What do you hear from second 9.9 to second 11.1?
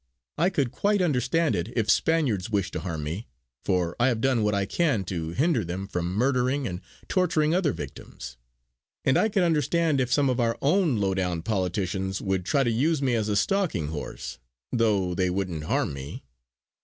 if some of our own